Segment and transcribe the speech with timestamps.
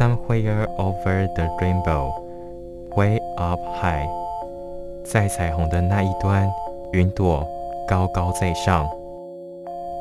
[0.00, 2.10] Somewhere over the rainbow,
[2.96, 4.08] way up high，
[5.04, 6.50] 在彩虹的那一端，
[6.92, 7.46] 云朵
[7.86, 8.88] 高高在上。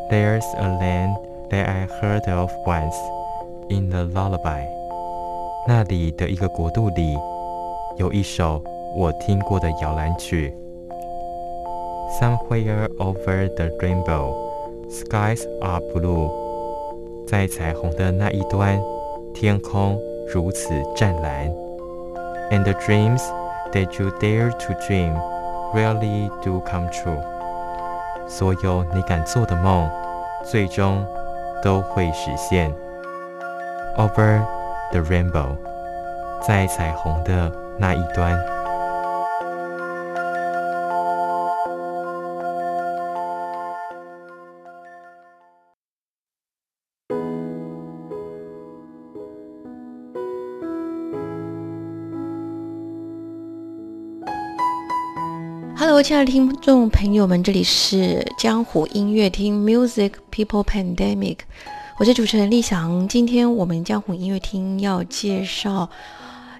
[0.10, 1.18] There's a land
[1.50, 2.96] that I heard of once
[3.68, 4.64] in a lullaby。
[5.68, 7.18] 那里的一个国度里，
[7.98, 8.62] 有一首
[8.96, 10.56] 我听过的摇篮曲。
[12.22, 14.34] Somewhere over the rainbow,
[14.90, 16.32] skies are blue。
[17.28, 18.80] 在彩虹的那一端。
[19.34, 19.98] 天空
[20.34, 21.50] 如此湛蓝
[22.52, 23.22] ，and the dreams
[23.72, 25.14] that you dare to dream
[25.74, 27.22] really do come true。
[28.28, 29.90] 所有你敢做的梦，
[30.44, 31.06] 最终
[31.64, 32.74] 都会实现。
[33.98, 34.42] Over
[34.92, 35.56] the rainbow，
[36.46, 38.59] 在彩虹的那一端。
[56.02, 61.40] 亲爱的听众朋友们，这里是江湖音乐厅 Music People Pandemic，
[61.98, 63.06] 我是主持人丽翔。
[63.08, 65.90] 今天我们江湖音乐厅要介绍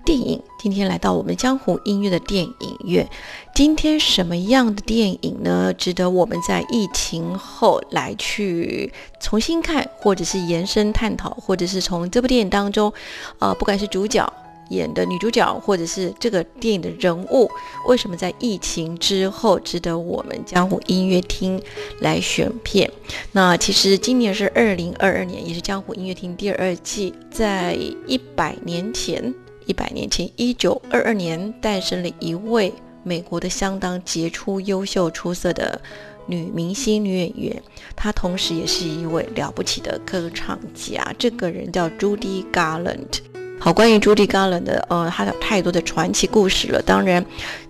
[0.04, 0.42] 电影。
[0.60, 3.10] 今天来到我们江湖音乐的电影院，
[3.56, 5.74] 今天什么样的电影呢？
[5.74, 12.92] 值得我们在疫情后来去重新看，或者是延伸探讨，或者是从这部电影当中，
[13.40, 14.32] 呃，不管是主角。
[14.70, 17.50] 演的女主角，或者是这个电影的人物，
[17.88, 21.62] 为什么在疫情之后值得我们江湖音乐厅
[22.00, 22.90] 来选片？
[23.32, 27.14] 那其实今年是二零二二年，也是江湖音乐厅第二季。
[27.32, 27.74] 在
[28.08, 29.34] 一百年前，
[29.66, 35.80] 一百年前，一九二二年诞生了一位美国的相当杰出、优秀、出色的
[36.26, 37.64] 女明星、女演员，
[37.96, 41.14] 她同时也是一位了不起的歌唱家。
[41.18, 43.20] 这个人叫 Judy Garland。
[43.62, 46.82] 好，关于朱迪·加伦的，呃，他有太多的传奇故事了。
[46.82, 47.24] 当然，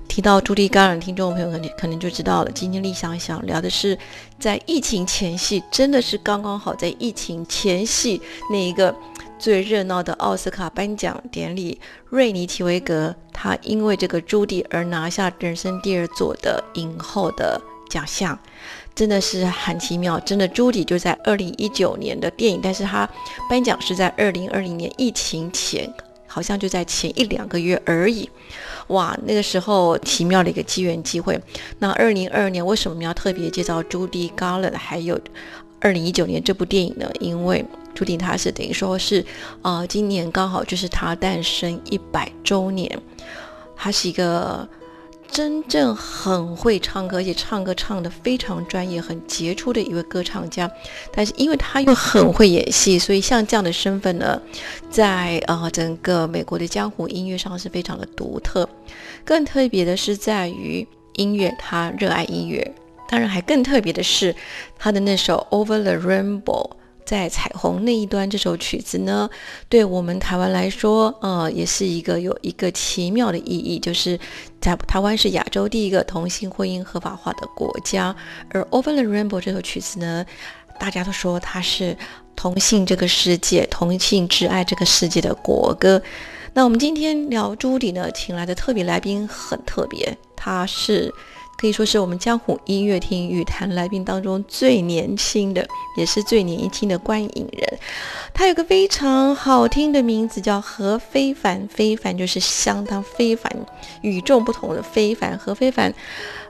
[0.08, 2.52] 提到朱迪·加伦，听众朋友可能可能就知道了。
[2.52, 3.98] 今天立想想聊的是，
[4.38, 8.96] 在疫情前夕，真的是刚刚好在疫情前夕那一个
[9.40, 18.38] 最热闹的奥斯卡颁奖典礼，瑞尼·提维格他因为这个朱迪而拿下人生第二座的影后的奖项。
[19.00, 23.10] 真的是很奇妙，真的朱迪就在二零一九年的电影，但是他
[23.50, 25.90] 颁奖是在二零二零年疫情前，
[26.28, 28.30] 好像就在前一两个月而已。
[28.88, 31.40] 哇，那个时候奇妙的一个机缘机会。
[31.78, 35.18] 那二零二二年为什么要特别介绍朱迪·高勒还有
[35.80, 37.10] 二零一九年这部电影呢？
[37.22, 37.64] 因为
[37.96, 39.26] 朱迪他是等于说是，
[39.62, 43.00] 呃，今年刚好就是他诞生一百周年，
[43.78, 44.68] 他是一个。
[45.32, 50.70] 真正很会唱歌，而且唱歌唱得非常专业、很杰出的一位歌唱家。
[51.14, 54.42] 但是因为他又很会演戏，所以像这样的身份呢，
[54.90, 58.68] 在呃整个美国的江湖音乐上是非常的独特。
[59.24, 62.74] 更特别的是在于音乐，他热爱音乐。
[63.08, 64.36] 当然还更特别的是
[64.78, 66.70] 他的那首《Over the Rainbow》。
[67.10, 69.28] 在彩虹那一端，这首曲子呢，
[69.68, 74.20] 对我们台湾来说，呃，也是一个有一个奇妙的意义，就是
[74.62, 78.16] 在台湾是亚洲第一个同性婚姻合法化的国家。
[78.52, 80.24] 而《Over the Rainbow》这首曲子呢，
[80.80, 81.98] 大家都说它是
[82.36, 86.00] 同性这个世界、同性挚爱这个世界的国歌。
[86.54, 91.12] 那我们今天聊朱迪呢，请来的特别来宾很特别，他是。
[91.60, 97.80] 可以说是我们江湖音乐厅语坛来宾当中最年轻的，也是最年轻的观影人。
[98.34, 101.68] 他有个非常好听的名字，叫何非凡。
[101.68, 103.54] 非凡就是相当非凡、
[104.02, 105.38] 与众不同的非凡。
[105.38, 105.94] 何非凡，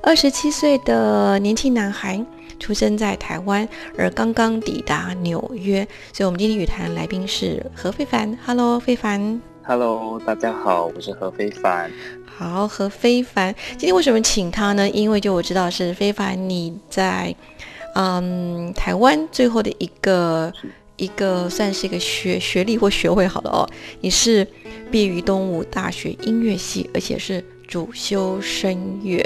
[0.03, 2.23] 二十七岁的年轻男孩，
[2.59, 3.67] 出生在台湾，
[3.97, 5.87] 而刚刚抵达纽约。
[6.13, 8.37] 所以，我们今天语坛来宾是何非凡。
[8.45, 9.41] Hello，非凡。
[9.63, 11.91] Hello，大家好，我是何非凡。
[12.39, 14.89] 好，和非凡，今天为什么请他呢？
[14.91, 17.35] 因为就我知道是非凡，你在
[17.95, 20.49] 嗯台湾最后的一个
[20.95, 23.67] 一个算是一个学学历或学位好了哦，
[23.99, 24.47] 你是
[24.89, 29.21] 毕业于东吴大学音乐系，而且是主修声乐，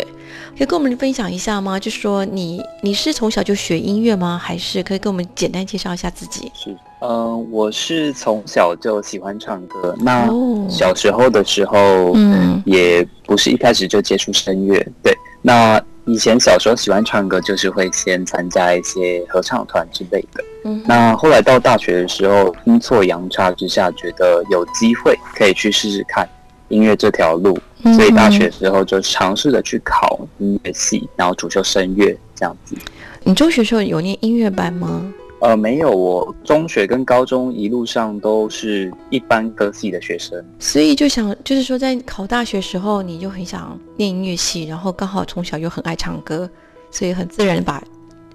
[0.58, 1.80] 可以跟我们分享一下吗？
[1.80, 4.38] 就说你你是从小就学音乐吗？
[4.38, 6.52] 还是可以跟我们简单介绍一下自己？
[6.54, 9.96] 是，嗯，我是从小就喜欢唱歌。
[9.98, 14.86] 那哦小时候的时候，嗯也不是一开始就接触声乐。
[15.02, 20.44] 对，那以前小时候喜欢唱歌，就是会先参加一些合唱团之类的。
[20.66, 26.28] 嗯那后来到大学的时候，阴错阳差之下，觉得有机会可以去试试看
[26.68, 27.62] 音乐这条路，嗯
[27.96, 32.76] 所以大学时候就尝试着去考音乐系，然后主修声乐这样子。
[33.24, 35.14] 你中学时候有念音乐班吗？
[35.40, 40.42] 呃，没有，我中学跟高中一路上都是一般科系的学生。
[40.58, 46.50] 所以就想，就是说，在考大学时候，你就很想念音乐系，然后刚好从小又很爱唱歌，
[46.92, 47.84] 所以很自然把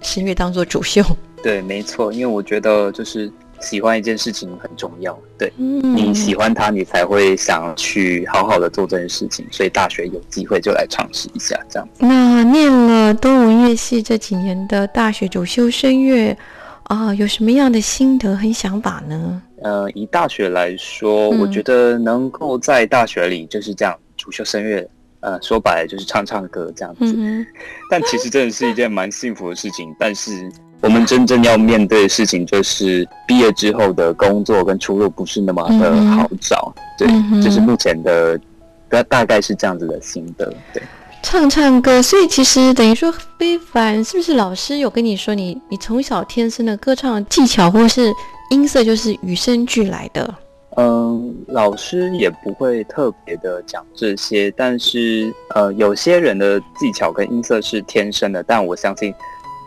[0.03, 1.01] 声乐当做主修。
[1.41, 5.17] 对，没错，因为我觉得就是喜欢一件事情很重要。
[5.37, 9.45] 对嗯你喜欢它，你才会想去好好的做这件事情。
[9.51, 11.87] 所以大学有机会就来尝试一下，这样。
[11.97, 16.35] 那念了东吴乐系这几年的大学主修声乐
[16.83, 19.41] 啊，有什么样的心得和想法呢？
[19.61, 24.89] 呃，以大学来说，嗯我觉得能够在大学里就是这样主修声乐，
[25.19, 27.13] 呃，说白了就是唱唱歌这样子。
[27.17, 27.45] 嗯
[27.89, 29.93] 但其实真的是一件蛮幸福的事情。
[29.99, 30.49] 但是
[30.81, 36.73] 我们真正要面对的事情，就是毕业之后的工作跟出路不是那么的好找。
[36.97, 38.39] 对嗯，就是目前的
[38.87, 40.51] 大大概是这样子的心得。
[40.73, 40.81] 对，
[41.21, 48.13] 唱唱歌，所以其实等于说，非凡是不是老师有跟你说你，你从小天生的歌唱技巧或是
[48.49, 50.33] 音色就是与生俱来的？
[50.77, 59.13] 嗯，老师也不会特别的讲这些，但是呃，有些人的技巧跟音色是天生的，但我相信。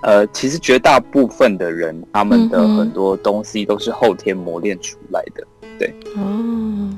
[0.03, 5.47] 呃，其实绝大部分的人，他们的很多东西都是后天磨练出来的。
[5.79, 6.91] 对哦，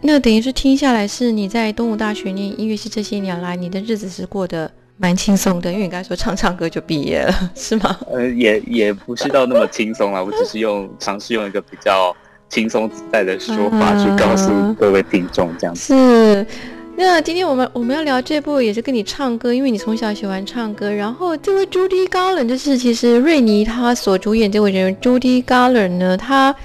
[0.00, 7.96] 那等于是听下来，是你在东吴大学念音乐系这些年来，你的日子是过得蛮轻松的，因为你刚才说唱唱歌就毕业了， 是吗？
[8.10, 12.16] 呃，也也不是到那么轻松啦，我只是用尝试用一个比较
[12.48, 15.94] 轻松自在的说法去告诉各位听众这样子。
[15.94, 16.46] 是。
[16.98, 20.90] 那今天我们我们要聊这部也是跟你唱歌，因为你从小喜欢唱歌。
[20.90, 26.56] 然后这位 Judy Garland 就是其实瑞尼他所主演这位人 Judy Garland 呢，他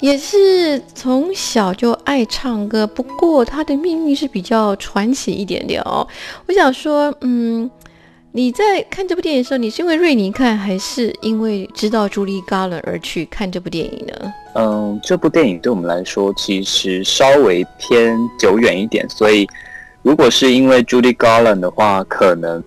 [0.00, 6.06] 也是从小就爱唱歌，不过他的命运是比较传奇一点点哦。
[6.48, 7.70] 我想说，嗯，
[8.36, 14.34] 你在看这部电影的时候，你是因为瑞尼看，还是因为知道 Judy Garland 而去看这部电影呢？
[14.56, 19.48] 嗯，这部电影对我们来说其实稍微偏久远一点，所以
[20.02, 22.62] 如果是因为 Judy Garland 的话，可能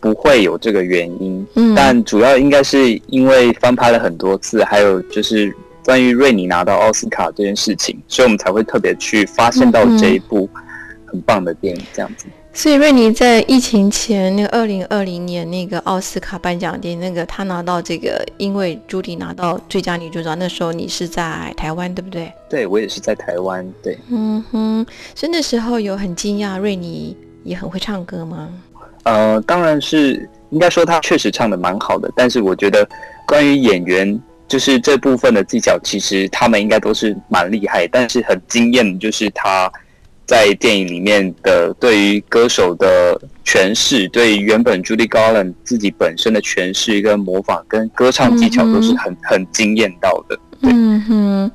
[0.00, 1.46] 不会有这个原因。
[1.54, 10.48] 嗯，但主要应该是因为翻拍了很多次，还有就是关于瑞尼拿到奥斯卡这件事情，所以我们才会特别去发现到这一部
[11.04, 12.24] 很棒的电影，这样子。
[12.52, 22.30] 所以瑞尼在疫情前那个二零二零年那个奥斯卡颁奖典礼，那个他拿到这个，因为朱迪拿到最佳女主角，那时候你是在台湾，对不对？
[22.50, 23.96] 对我也是在台湾，对。
[24.10, 28.48] 嗯哼，所以那时候有很惊讶，瑞尼也很会唱歌吗？
[29.04, 32.86] 呃，当然是应该说他确实唱的蛮好的，但是我觉得
[33.26, 39.72] 关于演员就是这部分的技巧，其实他们应该都是蛮厉害，但是很惊艳的就是他
[40.30, 50.38] 在电影里面的对于歌手的诠释，对于原本 Judy Garland 自己本身的诠释跟模仿跟歌唱技巧都是很很惊艳到的。
[50.62, 51.50] 对嗯哼，那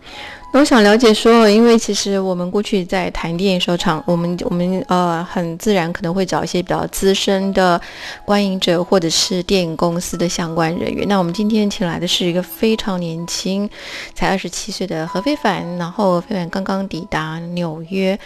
[0.58, 7.80] 我想了解说，因为其实我们过去在谈电影时候场，我们我们呃很自然可能会找一些比较资深的
[8.24, 11.06] 观影者或者是电影公司的相关人员。
[11.10, 13.70] 那我们今天请来的是一个非常年轻，
[14.14, 18.18] 才二十七岁的何非凡，然后非凡刚刚抵达纽约，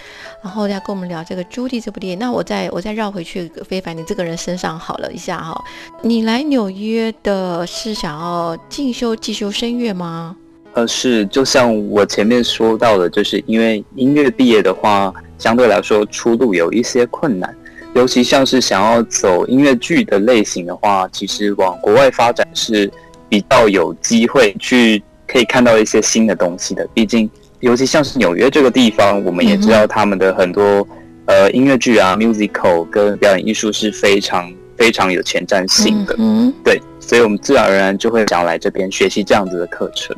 [0.43, 2.19] 然后要跟我们聊这个《朱棣》这部电影。
[2.19, 5.59] 那我再我再绕回去非凡你这个人身上好了一下哈，
[6.03, 10.35] 你来纽约的是想要进修进修声乐吗？
[10.73, 17.53] 呃，是，就像我前面说到的，就是因为音乐毕业的话，相对来说出路有一些困难，
[17.95, 22.89] 尤其像是想要走音乐剧的类型的话，其实往国外发展是
[23.27, 26.87] 比较有机会去可以看到一些新的东西的。
[26.93, 27.29] 毕竟，
[27.61, 30.87] 尤其像是纽约这个地方，我们也知道他们的很多、
[31.25, 36.15] 呃音乐剧啊、musical 跟表演艺术是非常非常有前瞻性的。
[36.19, 40.15] 嗯对，所以我们自然而然就会想要来这边学习这样子的课程。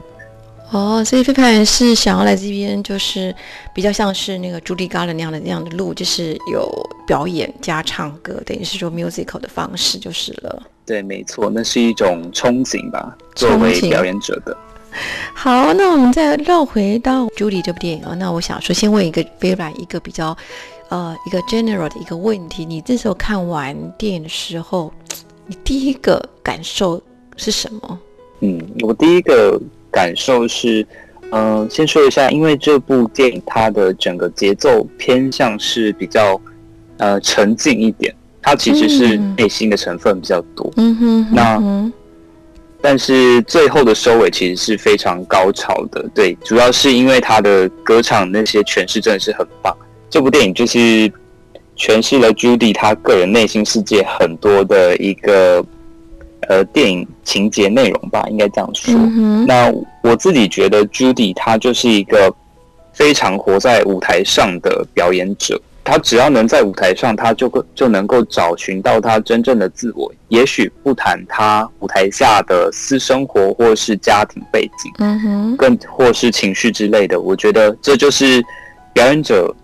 [0.72, 3.36] 哦，所以非凡是想要来这边，就是
[3.76, 10.64] 比较像是那个朱迪·嘎伦那样的那样的路，就是有表演加唱歌，等于是说 musical 的方式就是了。
[10.86, 14.58] 对，没错，那是一种憧憬吧，作为表演者的。
[15.36, 20.36] 好，那我们再绕回到《朱迪》这部电影啊，那我想说，先问一个微软一个比较
[20.90, 24.92] 呃一个 general 的一个问题，你这时候看完电影的时候，
[25.48, 27.02] 你第一个感受
[27.36, 28.00] 是什么？
[28.40, 30.86] 嗯，我第一个感受是，
[31.32, 36.40] 嗯、先说一下，因为这部电影它的整个节奏偏向是比较
[36.98, 40.72] 呃沉静一点，它其实是嗯内心的成分比较多。
[40.78, 41.92] 嗯哼哼那
[42.84, 49.76] 但是最后的收尾其实是非常高潮的，对，主要是因为他的歌唱那些诠释真的是很棒。
[50.10, 50.78] 这部电影就是
[51.78, 55.64] 诠释了 Judy 她个人内心世界很多的一个
[56.52, 58.94] 呃电影情节内容吧，应该这样说。
[58.94, 59.72] 嗯那
[60.04, 62.34] 我自己觉得 Judy 她就是一个
[62.92, 70.12] 非常活在舞台上的表演者，她只要能在舞台上，她就会就能够找寻到她真正的自我。
[70.28, 78.44] 也许不谈她舞台下的私生活或是家庭背景，嗯哼更或是情绪之类的，我觉得这就是
[78.92, 79.56] 表演者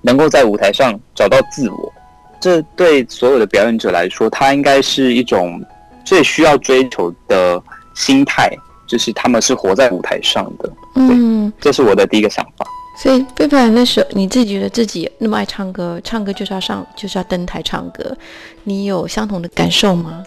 [0.00, 1.92] 能够在舞台上找到自我。
[2.40, 5.60] 这对所有的表演者来说，它应该是一种
[6.08, 7.62] 最需要追求的
[7.94, 8.50] 心态，
[8.86, 10.72] 就是他们是活在舞台上的。
[10.94, 12.66] 嗯，这是我的第一个想法。
[12.96, 18.16] 所以贝贝那时候你自己觉得自己那么爱唱歌，唱歌就是要上就是要登台唱歌，
[18.64, 20.24] 你有相同的感受吗？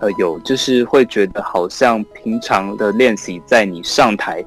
[0.00, 4.44] 呃，有就是会觉得好像平常的练习，在你上台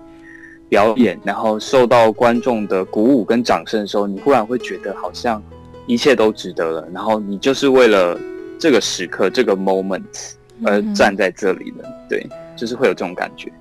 [0.67, 5.41] 表演，然后受到观众的鼓舞跟掌声的时候，你忽然会觉得好像
[5.87, 8.19] 一切都值得了，然后你就是为了
[8.59, 10.03] 这个时刻、这个 moment
[10.63, 13.51] 而站在这里的，对，就是会有这种感觉。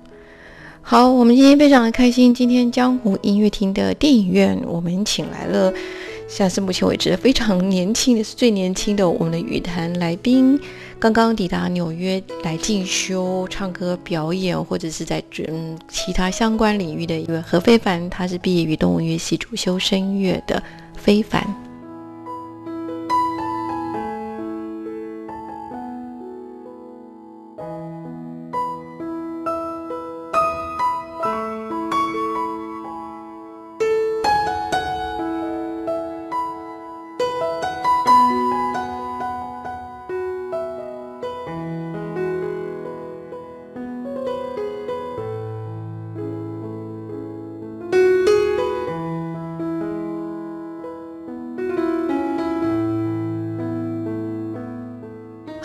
[0.81, 2.33] 好，我们今天非常的开心。
[2.33, 5.73] 今天江湖音乐厅的电影院，我们请来了，
[6.27, 10.59] 像是目前为止非常年轻的，是最年轻的我们的语坛来宾，
[10.99, 20.61] 刚刚抵达纽约来进修唱歌表演，或者是在嗯其他相关领域的一位何非凡，他是毕业于动物乐系主修声乐的
[20.95, 21.64] 非凡。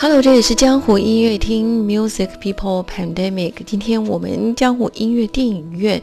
[0.02, 3.52] Hello，这里是江湖音乐厅 Music People Pandemic。
[3.66, 6.00] 今天我们江湖音乐电影院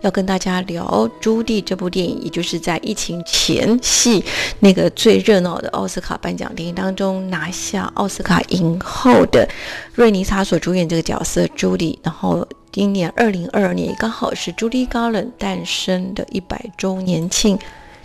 [0.00, 0.84] 要跟大家聊
[1.20, 4.24] 《朱棣》这部电影，也就是在疫情前夕
[4.58, 9.48] 那个最热闹的奥斯卡颁奖典礼当中拿下奥斯卡影后的
[9.94, 11.96] 瑞妮莎所主演这个角色朱迪。
[12.02, 17.56] 然后今年二零二二年刚好是朱莉·高伦诞生的一百周年庆。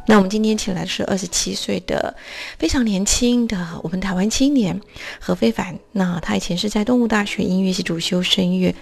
[0.08, 2.14] 那我们今天请来的是二十七岁的
[2.58, 4.80] 非常年轻的我们台湾青年
[5.20, 5.78] 何非凡。
[5.92, 8.74] 那他以前是在动物大学音乐系主修声乐，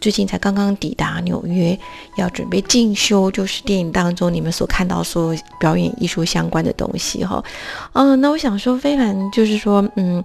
[0.00, 1.78] 最近才刚刚抵达纽约，
[2.16, 7.44] 要准备进修，就是电影当中你们所看到所有表演艺术相关的东西哈。
[7.92, 10.24] 嗯、那我想说，非凡就是说，嗯。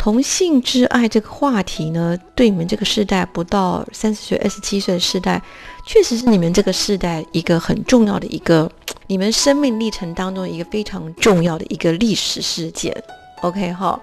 [0.00, 5.42] 同性之爱这个话题呢，对你们这个世代不到三十岁、二十七岁的世代，
[5.88, 8.70] 确实是你们这个世代一个很重要的一个，
[9.08, 12.94] 你们生命历程当中一个非常重要的一个历史事件。
[13.40, 13.98] OK 哈，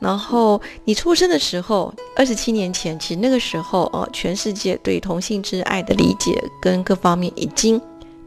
[0.00, 7.78] 然后你出生的时候，二十七年前，其实那个时候哦，全世界对同性之爱的理解跟各方面已经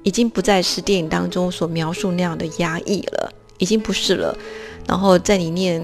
[0.04, 4.38] 已经不再是电影当中所描述那样的压抑了，已经不是了。
[4.88, 5.84] 然后在你念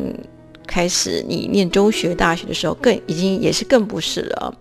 [0.67, 4.53] 开始你念中学、大学的时候，更已经也是更不是了。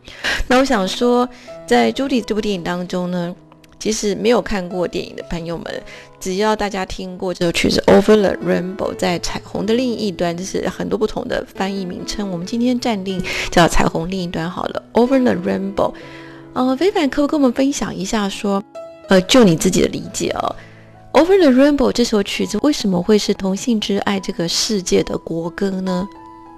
[0.46, 1.28] 那我想说，
[1.66, 3.34] 在《朱迪》这部电影当中呢，
[3.78, 5.82] 其实没有看过电影的朋友们，
[6.18, 12.30] 只要大家听过这首曲子《Over the Rainbow》，在彩虹的另一端，这是很多不同的翻译名称。
[12.30, 15.92] 我们今天暂定叫彩虹另一端好了，《Over the Rainbow》。
[16.54, 18.62] 呃，非凡可不可以跟我们分享一下说，
[19.08, 20.56] 呃，就你自己的理解哦。
[21.16, 26.06] 《Over the Rainbow》这首曲子为什么会是同性之爱这个世界的国歌呢？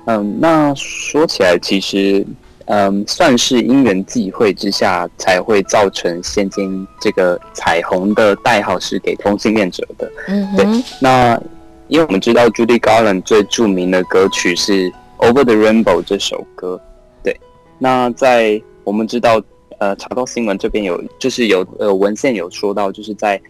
[0.07, 2.27] 嗯，那说起来，其实
[2.65, 10.11] 嗯，算是因缘际会之下，才会造成现今这个彩虹的代号是给同性恋者的。
[10.27, 10.67] 嗯对，
[11.01, 11.41] 那
[11.87, 16.81] 因为我们知道 Judy Garland 最著名的歌曲是《Over the Rainbow》这首歌，
[17.23, 17.39] 对。
[17.79, 19.41] 那在我们知道，
[19.79, 23.41] 呃，查到新闻这边有，就是有呃文献有说到，就是在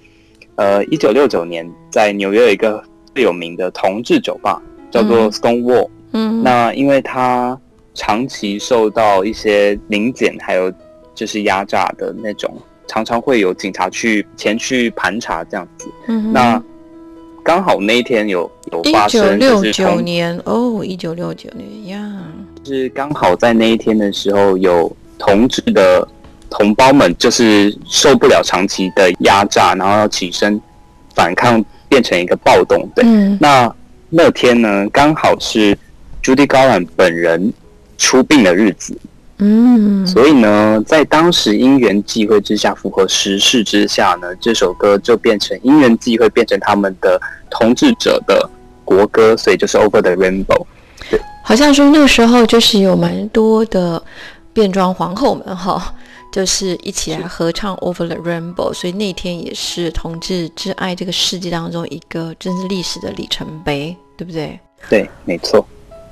[0.58, 2.82] 呃一九六九年，在纽约有一个
[3.14, 4.60] 最有名的同志酒吧，
[4.90, 5.88] 叫做嗯 Stonewall。
[6.12, 7.56] 嗯，那因为他
[7.94, 10.72] 长期受到一些临检还有
[11.14, 12.52] 就是压榨的那种，
[12.88, 15.88] 常常会有警察去前去盘查这样子。
[16.08, 16.60] 嗯那
[17.44, 22.22] 刚好那一天有有发生，九六就是同九年哦，一九六九年呀，
[22.64, 26.06] 就是刚好在那一天的时候，有同志的
[26.50, 30.60] 同胞们就是受不了长期的压榨，然后要起身
[31.14, 32.88] 反抗，变成一个暴动。
[32.94, 33.74] 对，嗯那
[34.10, 35.76] 那天呢，刚好是
[36.22, 37.52] 朱迪高兰本人
[37.96, 38.96] 出殡的日子，
[39.38, 48.48] 嗯，所以呢，在当时因缘际会之下，符合时事之下呢，这首歌就变成因缘际会变成他们的同志者的
[48.84, 50.64] 国歌，所以就是 Over the Rainbow。
[51.42, 54.02] 好像说那个时候就是有蛮多的
[54.58, 55.94] 变装皇后们哈，
[56.32, 64.58] 就是一起来合唱《Over the Rainbow》，所以那天也是同志之爱这个世界当中一个真是历史的里程碑，对不对？
[64.90, 65.64] 对，没错。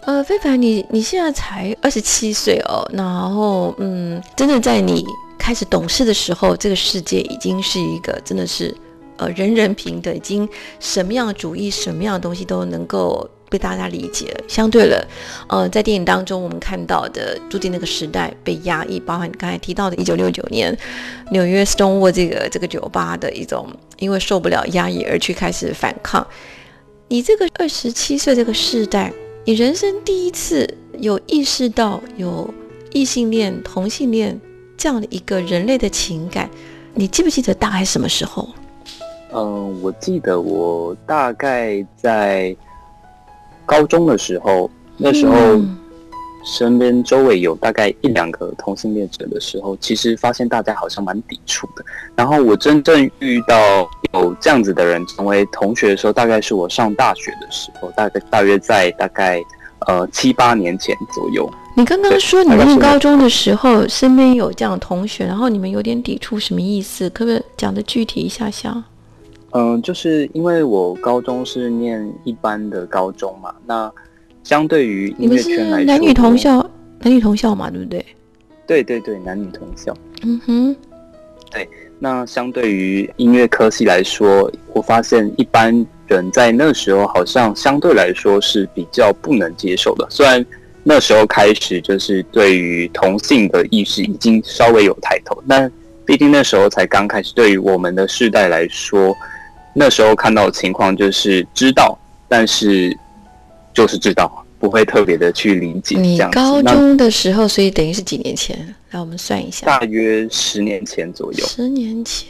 [0.03, 5.05] 呃，非凡，你你现在才二十七岁哦，然后嗯，真的在你
[5.37, 8.73] 开始懂事的时候，这个世界已经是一个真的是
[9.17, 10.49] 呃人人平等，已经
[10.79, 14.45] 什么样的主义、什么样的东西都能够被大家理解了。
[14.49, 15.07] 相对了，
[15.49, 20.79] 呃，在电影当中我们看到的注定那个时代被压抑，包含你刚才提到的1969年
[21.31, 26.27] 纽约 Stonewall 这个这个酒吧的一种因为受不了压抑而去开始反抗。
[27.09, 29.13] 你这个二十七岁这个世代，
[29.45, 32.53] 你人生第一次有意识到有
[32.93, 34.41] 异性恋、同性恋
[34.77, 36.51] 这样的一个人类的情感，
[36.95, 38.49] 你记不记得大概什么时候？
[39.33, 42.57] 嗯，我记得我大概在
[43.67, 45.77] 高中的时候，那时候嗯
[46.45, 51.85] 身边周围有大概一两个同性恋者的时候，其实发现大家好像蛮抵触的。
[52.15, 59.43] 然后我真正遇到有这样子的人成为同学的时候，大概是我上大学的时候，大概大约在大概
[59.89, 61.53] 呃七八年前左右。
[61.77, 67.11] 你刚刚说你念高中的时候，身边有这样的同学，然后你们有点抵触，什么意思？
[67.11, 68.85] 可不可以讲的具体一下下？
[69.53, 73.91] 嗯，就是因为我高中是念一般的高中嘛，那
[74.43, 76.59] 相对于音乐圈来说，男女同校，
[77.01, 78.05] 男女同校嘛，对不对？
[78.67, 79.97] 对对对，男女同校。
[80.23, 80.77] 嗯哼，
[81.51, 90.07] 对那相对于音乐科系来说，我发现一般人在那时候好像相对来说是比较不能接受的。
[90.11, 90.45] 虽然
[90.83, 95.71] 那时候开始就是对于同性的意识已经稍微有抬头，但
[96.05, 97.33] 毕竟那时候才刚开始。
[97.35, 99.17] 对于我们的世代来说，
[99.79, 102.97] 那时候看到的情况就是知道，但是
[103.75, 106.19] 就是知道，不会特别的去理解这你。
[106.33, 108.57] 高中的时候，所以等于是几年前？
[108.93, 109.67] 来，我们算一下。
[109.67, 111.47] 大约十年前左右。
[111.47, 112.27] 十年前，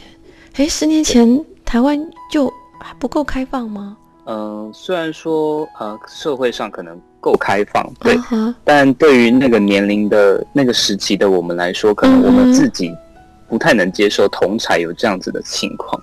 [0.55, 1.97] 诶，十年前台湾
[2.29, 3.95] 就还不够开放吗？
[4.25, 8.17] 嗯，虽然说呃社会上可能够开放，对，
[8.65, 12.93] 但对于那个年龄的那个时期的我们来说，可能我们自己
[13.47, 15.97] 不太能接受同才有这样子的情况。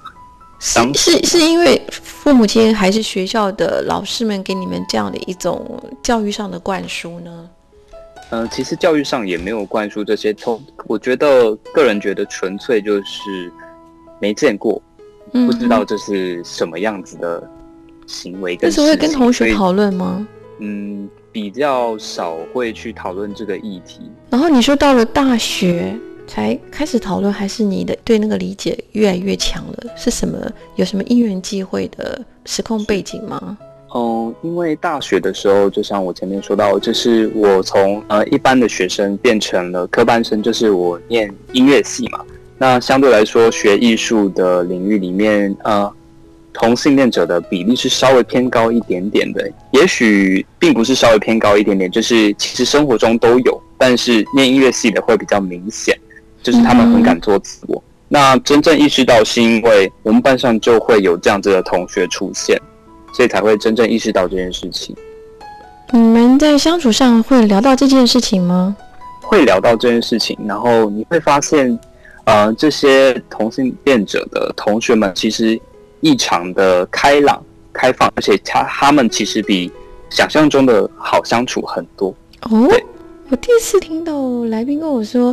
[0.64, 7.50] 时是是因为父母亲还是学校的老师们给你们这样的一种教育上的灌输呢？
[8.30, 13.52] 呃，其实教育上也没有灌输这些通，我觉得个人觉得纯粹就是
[14.18, 14.80] 没见过，
[15.34, 17.46] 嗯，不知道这是什么样子的
[18.06, 18.70] 行为那。
[18.70, 20.26] 时候会跟同学讨论吗？
[20.60, 24.10] 嗯，比较少会去讨论这个议题。
[24.30, 25.94] 然后你说到了大学
[26.34, 29.92] 才开始讨论，还是你的对那个理解越来越强了？
[29.96, 30.36] 是什么？
[30.74, 33.56] 有什么因缘际会的时空背景吗？
[33.94, 42.18] 嗯，因为大学的时候，就像我前面说到，就是我从呃一般的学生变成了科班生，就是我念音乐系嘛。
[42.58, 45.88] 那相对来说，学艺术的领域里面，呃，
[46.52, 49.48] 同性恋者的比例是稍微偏高一点点的。
[49.70, 55.96] 也许并不是稍微偏高一点点，就是其实生活中都有，但是念音乐系的会比较明显，
[56.44, 57.82] 就是他们很敢做自我。
[58.06, 62.56] 那真正意识到，是因为我们班上就会有这样子的同学出现。
[63.16, 64.92] 所以才会真正意识到这件事情，
[65.92, 68.76] 你们在相处上会聊到这件事情吗？
[69.22, 71.78] 会聊到这件事情，然后你会发现，
[72.24, 75.56] 呃，这些同性恋者的同学们其实
[76.00, 77.40] 异常的开朗、
[77.72, 79.70] 开放，而且他他们其实比
[80.10, 82.12] 想象中的好相处很多。
[82.50, 82.68] 哦，
[83.28, 85.32] 我第一次听到来宾跟我说，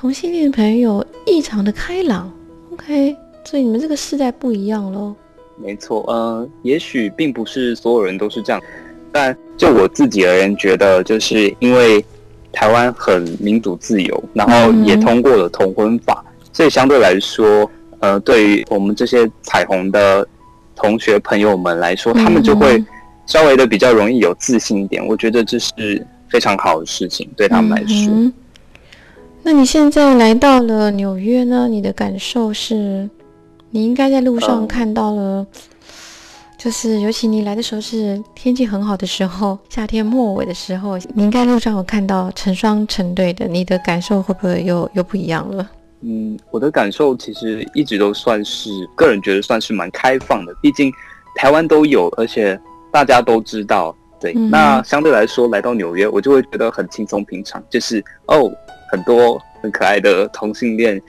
[0.00, 2.32] 同性恋朋友异常的开朗。
[2.72, 5.14] OK，所以你们这个世代不一样喽。
[5.58, 8.62] 没错，呃，也许并不是所有人都是这样，
[9.12, 12.02] 但就我自己而言，觉得就是因为
[12.50, 20.26] 台湾很民主自由，然后也嗯通过了同婚法，所以相对来说，呃，对于我们这些彩虹的
[20.74, 22.86] 同学朋友们来说，他们就会嗯
[23.26, 25.06] 稍微的比较容易有自信一点。
[25.06, 28.32] 我觉得这是非常好的事情，对他们来说。
[29.42, 31.66] 那你现在来到了纽约呢？
[31.66, 33.08] 你的感受是，
[33.70, 35.46] 你应该在路上嗯看到了
[36.58, 45.70] 就是尤其你来的时候是天气很好的时候，夏天末尾的时候，你应该路上有看到成双成对的，你的感受会不会又又不一样了？
[46.02, 50.92] 嗯，我的感受其实一直都算是个人觉得算是蛮开放的，毕竟
[51.34, 52.60] 台湾都有，而且
[52.92, 53.96] 大家都知道。
[54.20, 58.52] 对，嗯那相对来说来到纽约，我就会觉得很轻松平常，就是哦，
[58.90, 61.00] 很多很可爱的同性恋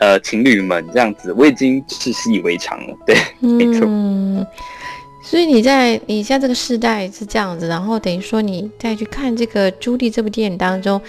[0.00, 2.96] 呃情侣们这样子，我已经是习以为常了。
[3.06, 4.46] 对，没错嗯，
[5.22, 11.00] 所以你在你现在这个时代是这样子，然后等于说你再去看这个《朱棣》这部电影当中，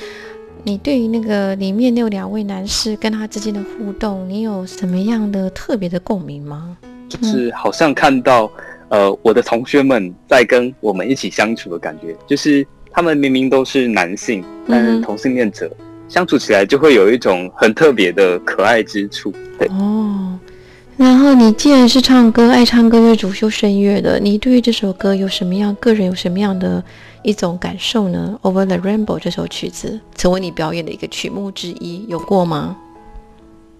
[0.63, 6.77] 你对于那个里面那两位男士跟他之间的互动，你有什么样的特别的共鸣吗？
[7.09, 8.51] 就是好像看到
[8.89, 15.71] 呃我的同学们在跟我们一起相处的感觉，就是他们明明都是男性，但是同性恋者
[16.13, 19.33] 相处起来就会有一种很特别的可爱之处。
[19.57, 20.37] 对，哦，
[20.95, 26.83] 然后你既然是唱歌，爱唱歌又主修声乐的，你对于这首歌有什么样个人有什么样的
[27.23, 32.77] 一种感受呢？Over the Rainbow 这首曲子成为你表演的一个曲目之一，有过吗？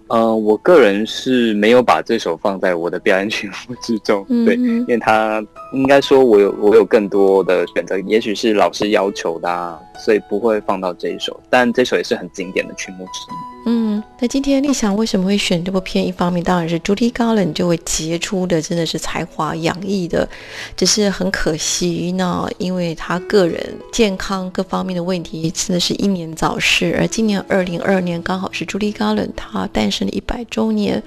[0.08, 5.40] 呃，我个人是没有把这首放在我的表演曲目之中，对，因为它
[5.74, 13.54] 应该说我有我有更多的选择，也许是老师要求的、啊，所以不会放到这一首，但这首也是很经典的曲目之一。
[13.66, 16.06] 嗯，那今天立想为什么会选这部片？
[16.06, 20.28] 一方面当然是 Judy Garland 这位杰出的，真的是才华洋溢的，
[20.76, 23.58] 只是很可惜呢，因为他个人
[23.90, 26.94] 健康各方面的问题，真的是英年早逝。
[26.98, 31.02] 而今年二零二二年刚好是 Judy Garland 他诞生的一百周年。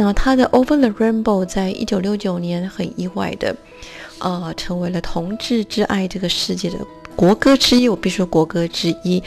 [0.00, 3.56] 那他的 Over the Rainbow 在一九六九年很意外的，
[4.20, 6.76] 呃，成为了同志之爱这个世界的
[7.14, 9.22] 国歌之一，我必须说国歌之一。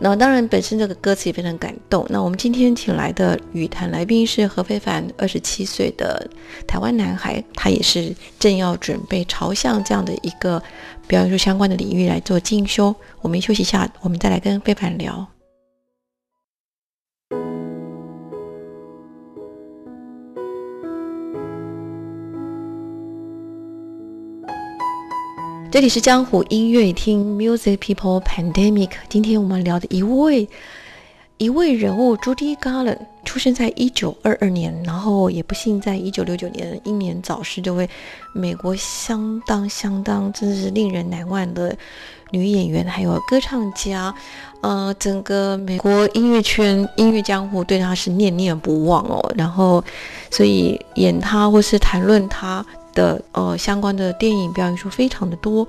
[0.00, 2.04] 那当然，本身这个歌词也非常感动。
[2.10, 6.28] 那我们今天请来的语坛来宾是何非凡，二十七岁的
[6.66, 10.60] 台湾男孩，他也是正要准备朝向这样的一个
[11.06, 12.94] 表演术相关的领域来做进修。
[13.20, 15.33] 我们休息一下，我们再来跟非凡聊。
[25.74, 28.90] 这里是江湖音乐厅 Music People Pandemic。
[29.08, 30.48] 今天我们聊的一位
[31.36, 37.60] 一位人物朱迪·· l a n 出生在一九二二年，然后也不幸在一九六九年英年早逝。
[37.60, 37.90] 这位
[38.32, 41.76] 美国相当相当真是令人难忘的
[42.30, 44.14] 女演员，还有歌唱家，
[44.60, 49.20] 呃，整个美国音乐圈音乐江湖对她是念念不忘哦。
[49.36, 49.82] 然后，
[50.30, 52.64] 所以演她或是谈论她。
[52.94, 55.66] 的呃相关的电影表演数非常的多，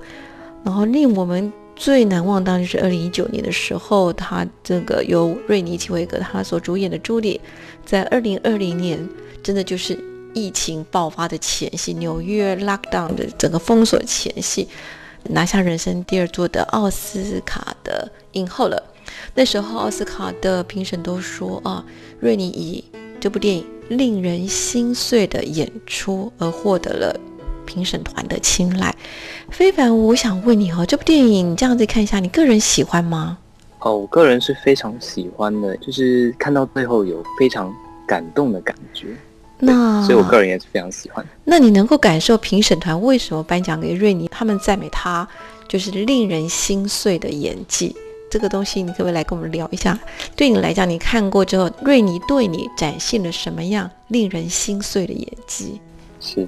[0.64, 7.38] 然后令我们最难忘当然是二零一九年的时候，他这个由瑞尼奇维格他所主演的《朱莉》，
[7.84, 9.06] 在二零二零年
[9.42, 9.98] 真的就是
[10.32, 14.66] 疫情爆发的前夕，纽约 lockdown 的整个封锁前夕，
[15.24, 18.82] 拿下人生第二座的奥斯卡的影后了。
[19.34, 21.84] 那时候奥斯卡的评审都说啊，
[22.20, 22.84] 瑞尼以
[23.20, 23.75] 这部电影。
[23.88, 27.18] 令人心碎的演出而获得了
[27.64, 28.94] 评审团的青睐。
[29.50, 33.38] 非凡，我想问你哦，这部电影你这样子看一下，你个人喜欢吗？
[33.80, 37.72] 哦，我个人是非常喜欢的，就是看到最后有非常
[38.06, 39.08] 感动的感觉。
[39.58, 41.24] 那所以我个人也是非常喜欢。
[41.44, 44.28] 那你能够感受评审团为什么颁奖给瑞尼？
[44.28, 45.26] 他们赞美他
[45.68, 47.96] 就是令人心碎的演技。
[48.30, 49.98] 这个东西，你可不可以来跟我们聊一下？
[50.34, 55.80] 对你来讲，你看过之后，瑞尼对你展现了什么样令人心碎的演技？
[56.20, 56.40] 是，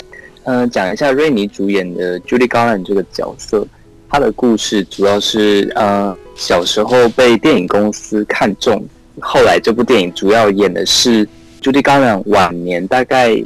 [0.45, 3.67] 嗯、呃，讲一下瑞尼主演的 Judy Garland 这个角色，
[4.09, 8.85] 她的故事主要是呃小时候被电影公司看中，
[9.21, 11.27] 后来这部电影主要演的是
[11.63, 13.41] Judy Garland 晚年大概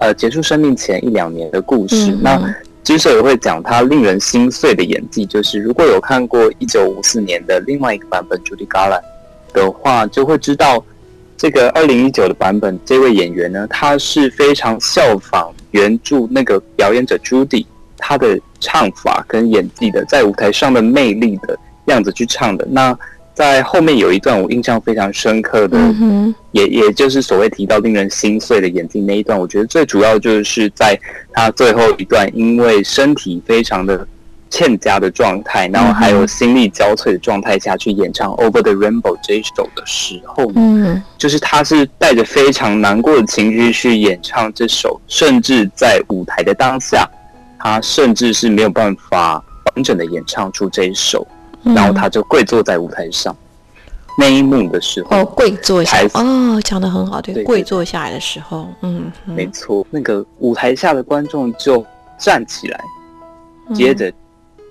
[0.00, 2.12] 呃结束生命前一两年的故事。
[2.12, 9.00] 嗯、那之所以会讲他令人心碎的演技，就是如果有看过一九五四年的另外一个版本 Judy gala
[9.52, 10.84] 的话，就会知道
[11.36, 17.64] 这个二零一九的版本，这位演员呢，他是非常效仿原著那个表演者 Judy
[17.96, 22.66] 他的唱法跟演技的，在舞台上的魅力的样子去唱的。
[22.68, 22.98] 那
[23.34, 30.98] 在后面有一段我印象非常深刻的，嗯、也也就是所谓提到令人心碎的演技那一段，我觉得最主要就是在
[31.32, 34.06] 他最后一段，因为身体非常的
[34.50, 47.08] 欠佳的状态，然后还有心力交瘁的状态下去演唱《Over the Rainbow》这一首的时候，嗯，就是他是带着非常难过的情绪去演唱这首，甚至在舞台的当下，
[47.58, 49.42] 他甚至是没有办法
[49.74, 51.26] 完整的演唱出这一首。
[51.64, 53.36] 嗯、然后他就跪坐在舞台上，
[54.18, 59.34] 那一幕的时候，哦，跪坐下台哦，讲的很好，对，跪坐下来的时候，嗯，嗯。
[59.34, 61.84] 没错，那个舞台下的观众就
[62.18, 62.84] 站起来，
[63.74, 64.12] 接着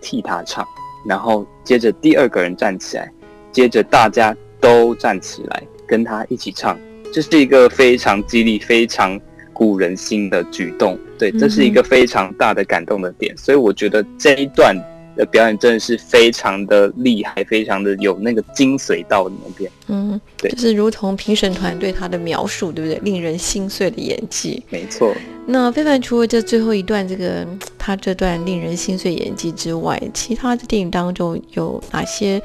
[0.02, 0.68] 替他唱，
[1.06, 3.10] 然后接着第二个人站起来，
[3.52, 6.78] 接着大家都站起来跟他一起唱，
[7.14, 9.20] 这是一个非常激励、非常
[9.54, 11.00] 鼓人心的举动。
[11.18, 14.76] 对，这是一个非常大的感动的点，所以我觉得这一段。
[15.16, 19.70] 的表演真的是非常的厉害，非常的有那个精髓到那边。
[19.88, 23.00] 嗯，对，就是如同评审团对他的描述，对不对？
[23.04, 25.14] 令人心碎的演技，没错。
[25.46, 27.46] 那非凡除了这最后一段这个
[27.78, 32.42] 他这段令人心碎演技之外，其他的电影当中有哪些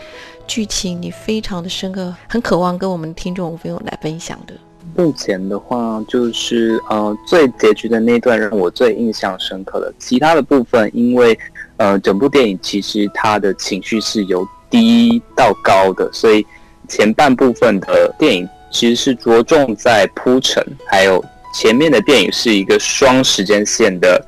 [0.47, 4.55] 剧情你非常的深刻，很渴望跟我们听众朋友来分享的？
[4.97, 11.39] 目前的话，就是呃最结局的那段让我最印象深刻的，其他的部分因为。
[11.79, 16.47] 呃，整部电影其实它的情绪是由低到高的，所以
[16.89, 24.25] 前半部分的电影其实是着重在铺陈，还有前面的电影是一个双时间线的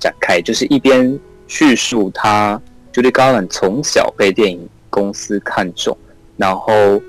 [0.00, 2.60] 展开，就是一边叙述他
[2.92, 5.96] Judy Garland 从小被电影公司看中，
[6.36, 7.00] 然后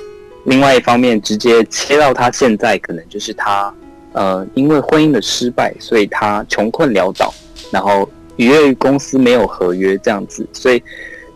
[0.43, 3.73] 另外一方面直接切到他现在可能就是他
[4.13, 7.33] 呃因为婚姻的失败，所以他穷困潦倒，
[7.71, 8.07] 然后。
[8.39, 10.81] 因为公司没有合约这样子，所以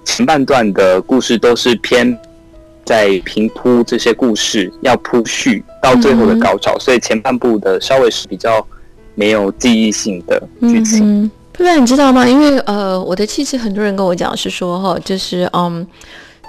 [0.06, 2.18] 前半段的故事都是偏
[2.86, 8.66] 在平铺这些故事，要铺叙到最后的高潮，所以前半部的稍微是比较
[9.16, 11.30] 没有记忆性的剧情。
[11.52, 12.26] 不然你知道吗？
[12.26, 15.86] 因为呃，我的气质很多人跟我讲是说哈，就是嗯。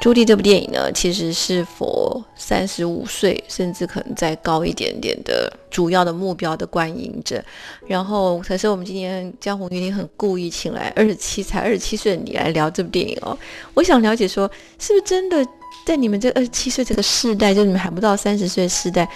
[0.05, 7.43] 朱棣这部电影呢，其实是否三十五岁甚至可能再高一点点的主要的目标的观影者。
[7.87, 13.35] 然后，可是我们今天江湖云林很故意请来二十七才二十七岁的你来聊这部电影哦。
[13.73, 14.47] 我想了解说，
[14.79, 15.43] 是不是真的
[15.87, 19.09] 在你们这二十七岁这个世代，就你们还不到三十岁世代，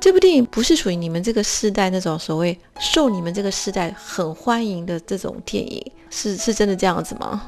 [0.00, 7.40] 这部电影不是属于你们这个世代那种所谓受你们这个世代很欢迎的这种电影，是是真的这样子吗？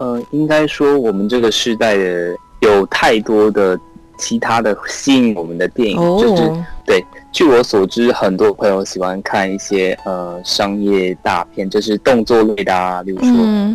[0.00, 3.78] 呃，应该说我们这个时代的有太多的
[4.16, 6.50] 其他的吸引我们的电影，就是
[6.86, 7.04] 对。
[7.32, 13.28] 据我所知，很多朋友喜欢看一些呃商业大片，就是动作类的啊，比如说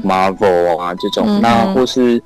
[0.04, 1.40] Marvel 啊这种。
[1.42, 2.22] 那或是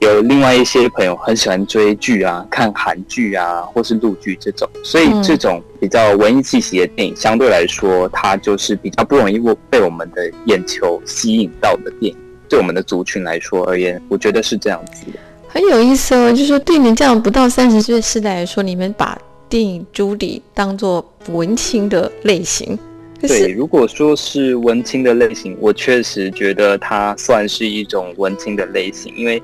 [0.00, 4.68] 有另外一些朋友很喜欢追剧啊，看韩剧啊，或是陆剧这种。
[4.84, 9.38] 所以这种比较文艺气息的电影，相对来说，它就是比较不容易
[9.70, 12.18] 被我们的眼球吸引到的电影。
[12.50, 16.30] 对我们的族群来说而言，我觉得是这样子的，很有意思哦。
[16.30, 19.16] 就是说，对你们这样不到三十岁的世代来说，你们把
[19.48, 22.76] 电影《朱迪》当做文青的类型。
[23.20, 29.40] 对，如果说是文青的类型，我确实觉得它算是一种文青的类型，因为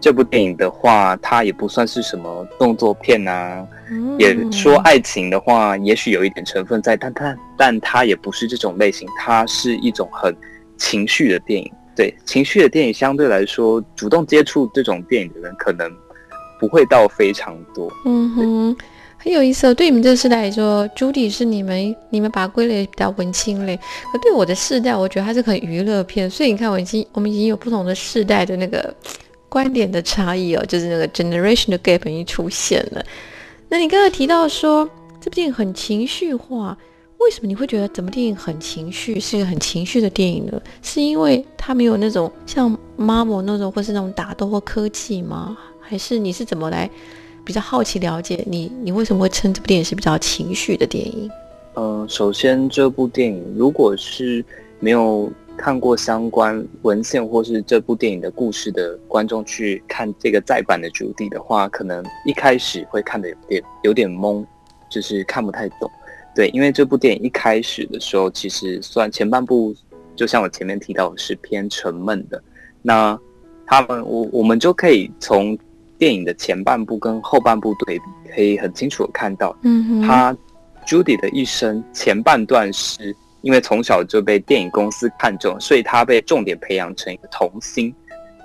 [0.00, 3.66] 这部电影的话，它也不算是什么动作片啊，
[4.18, 10.32] 也说爱情的话，也许有一点成分在，但它但它也不是这种类型，它是一种很
[10.76, 11.70] 情绪的电影。
[11.98, 15.90] 对情绪的电影相对来说，主动接触这种电影的人可能
[16.60, 17.92] 不会到非常多。
[18.04, 18.76] 嗯哼，
[19.16, 19.66] 很有意思。
[19.66, 23.76] 哦对你们这个世代来说，朱迪是你们你们把它归类比较文青类，
[24.12, 26.30] 可对我的世代，我觉得它是很娱乐片。
[26.30, 28.94] 所以你看，我已经我们已经有不同的世代的那个
[29.48, 33.04] 观点的差异哦，就是那个 generation 的 gap 已经出现了。
[33.68, 34.88] 那你刚才提到说
[35.20, 36.78] 这部电影很情绪化。
[37.18, 40.62] 为什么你会觉得整部电影很情绪，是一个很情绪的电影呢？
[40.82, 45.58] 是因为它没有那种像 Marvel 那种，或是那种打斗或科技吗？
[45.80, 46.88] 还是你是怎么来
[47.44, 48.70] 比较好奇了解你？
[48.82, 51.30] 你为什么会称这部电影是比较情绪的电影？
[51.74, 54.44] 嗯，首先这部电影如果是
[54.78, 64.46] 没有看过相关文献或是这部电影的故事的观众去看这个再版的主题的话，可能一开始会看的有点有点懵，
[64.88, 65.90] 就是看不太懂。
[66.38, 69.74] 对，因为这部电影一开始的时候，其实算前半部，
[70.14, 72.40] 就像我前面提到是偏沉闷的。
[72.80, 73.18] 那
[73.66, 75.58] 他们，我我们就可以从
[75.98, 80.32] 电影的前半部跟后半部对比，可以很清楚的看到，嗯，他
[80.86, 87.92] Judy 的一生前半段是因为从小就被电影公司看中，所以他被重点培养成一个童星。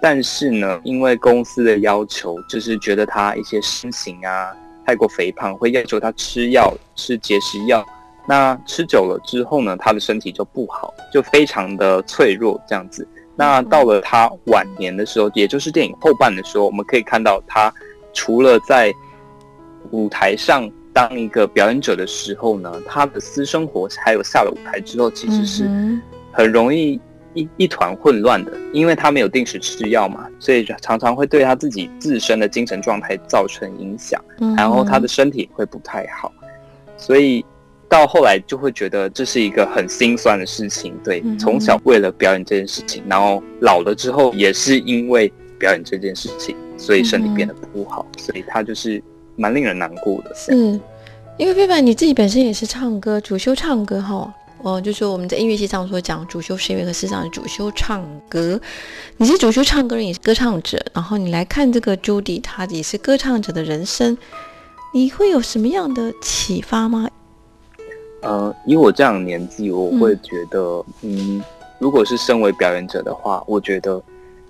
[0.01, 4.51] 但是呢，因为公司的要求，就是觉得他一些身形啊。
[4.85, 7.85] 太过肥胖会要求他吃药，吃节食药。
[8.27, 13.07] 那吃久了之后呢，他的身体就不好，就非常的脆弱这样子。
[13.35, 17.73] 那到了他晚年的时候，也就是电影后半的时候，我们可以看到他
[18.13, 18.93] 除了在
[19.91, 25.63] 舞台上当一个表演者的时候呢，他的私生活还有下了舞台之后，其实是
[26.31, 26.99] 很容易。
[27.33, 34.23] 一一团混乱的，因为他没有定时吃药嘛，所以常常会对他自己自身的精神状态造成影响，
[34.57, 36.31] 然后他的身体会不太好。
[36.97, 37.43] 所以
[37.89, 40.93] 到后来就会觉得这是一个很心酸的事情。
[41.03, 49.01] 对，嗯从小为了表演这件事情，然后老了之后也是因为表演这件事情，所以身体变得不好，所以他就是
[49.35, 50.33] 蛮令人难过的。
[50.35, 50.53] 是
[51.37, 54.33] 因为非凡你自己本身也是唱歌，主修唱歌哈。
[54.63, 58.59] 哦，就是我们在音乐系上所讲主修声乐，可事实上是主修唱歌。
[59.17, 64.17] 你是主修唱歌人，也是歌唱者，然后你来看这个朱迪，她也是歌唱者的人生，
[64.93, 67.09] 你会有什么样的启发吗？
[68.21, 71.43] 呃，以我这样的年纪，我会觉得，嗯
[71.77, 74.01] 如果是身为表演者的话，我觉得，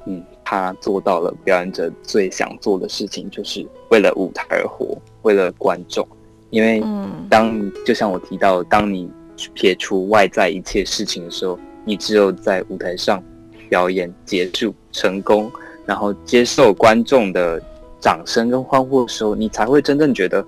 [0.05, 6.07] 嗯，他做到了表演者最想做的事情，就是为了舞台而活，为了观众。
[6.51, 9.09] 因为嗯当你就像我提到，当你
[9.53, 13.23] 撇除外在一切事情的时候，你只有在舞台上
[13.69, 15.51] 表演结束成功，
[15.85, 17.61] 然后接受观众的
[17.99, 20.45] 掌声跟欢呼的时候，你才会真正觉得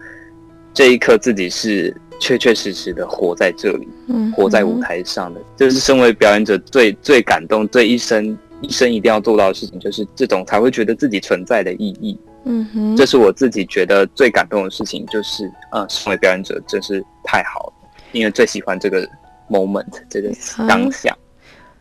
[0.73, 5.41] 这一刻自己是确确实实的活在这里，嗯，活在舞台上的。
[5.57, 12.17] 这是身为表演者最最感动、最一生一生一定要做到的事情，就是这种才会觉得自己存在的意义。
[12.47, 17.73] 嗯哼，这是我自己觉得最感动的事情，就是呃，身为表演者真是太好了，
[18.15, 19.07] 因为最喜欢这个
[19.49, 20.31] moment 这个
[20.67, 21.15] 当下。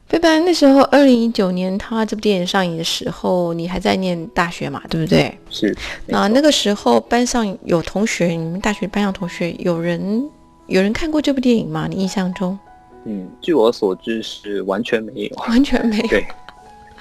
[0.07, 5.37] 非凡那时候二零一九年他这部电影上映的时候，你还在念大学嘛，对不对？
[5.49, 5.75] 是，
[6.07, 10.29] 那那个时候班上有同学，你们大学班上同学有人
[10.67, 11.87] 有人看过这部电影吗？
[11.89, 12.59] 你印象中
[13.05, 15.37] 嗯，据我所知是完全没有。
[15.49, 16.07] 完全没有。
[16.09, 16.27] 对，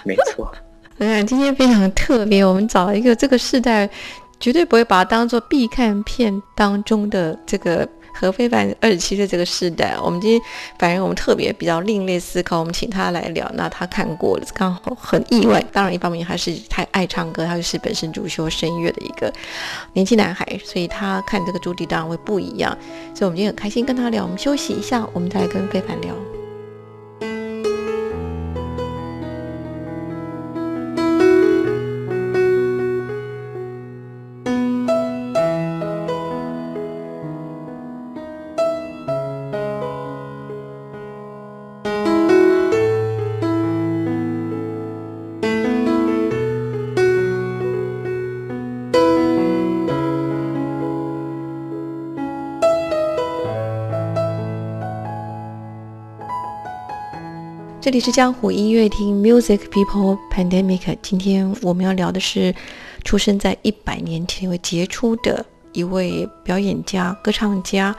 [0.04, 0.50] 没错。
[1.00, 3.90] 嗯，今天非常特别，我们找了一个这个世代
[4.40, 9.96] 绝对不会把它当做必看片当中的这个何非凡二十七岁这个世代。
[10.02, 10.42] 我们今天
[10.78, 13.50] 反正我们特别比较另类思考，我们请他来聊。
[13.56, 15.64] 那他看过了，刚好很意外。
[15.72, 19.34] 当然，一方面他是太爱唱歌，他就是本身主修声乐的一个
[19.94, 22.72] 年轻男孩，所以他看这个朱迪当然会不一样。
[23.14, 24.24] 所以我们今天很开心跟他聊。
[24.24, 26.43] 我们休息一下，我们再来跟非凡聊。
[57.84, 60.98] 这里是江湖音乐厅 Music People Pandemic。
[61.02, 62.56] 今天我们要聊的是
[63.04, 67.94] 出生在一百年前一位杰出的一位表演家、歌唱家，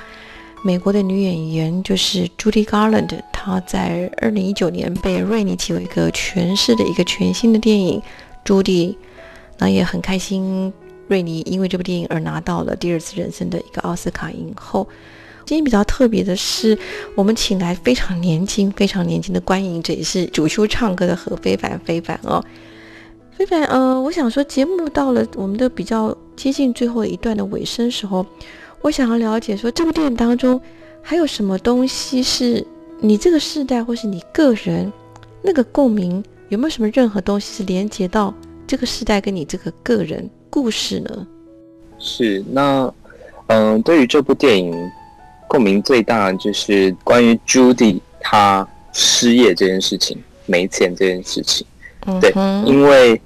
[0.62, 3.20] 美国的女演员就是 Judy Garland。
[3.30, 8.00] 她在二零一九年被瑞尼奇为一个诠释的一个全新的电影
[8.42, 8.96] 《朱迪》，
[9.58, 10.72] 那也很开心，
[11.08, 14.88] 瑞尼因为这部电影而拿到了第二次人生的一个奥斯卡影后。
[15.46, 16.76] 今天比较特别的是，
[17.14, 21.78] 我们请来非常年轻、非常年轻的观影者，也是主修唱歌的何非凡。
[21.84, 22.42] 非凡哦，
[23.36, 28.24] 非凡，呃，我想说，节目到了我们的比较接近最后一段的尾声时候，
[28.80, 30.60] 我想要了解说，这部电影当中
[31.02, 32.66] 还有什么东西是
[33.00, 34.90] 你这个世代或是你个人
[35.42, 38.32] 那个共鸣，有没有什么任何东西是连接到
[38.66, 41.26] 这个时代跟你这个个人故事呢？
[41.98, 42.90] 是，那
[43.48, 44.74] 嗯、对于这部电影
[45.46, 51.66] 共鸣最大的就是关于 Judy 她失业这件事情，没钱这件事情。
[52.20, 52.32] 对
[52.66, 53.20] 因为